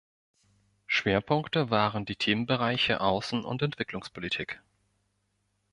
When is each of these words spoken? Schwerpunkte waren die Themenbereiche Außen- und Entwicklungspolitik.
Schwerpunkte 0.87 1.69
waren 1.69 2.05
die 2.05 2.15
Themenbereiche 2.15 3.01
Außen- 3.01 3.43
und 3.43 3.61
Entwicklungspolitik. 3.61 4.59